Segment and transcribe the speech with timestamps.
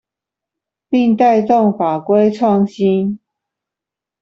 [0.89, 3.19] 並帶動法規創新